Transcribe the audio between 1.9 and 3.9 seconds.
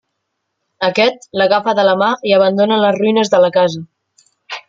mà i abandonen les ruïnes de la casa.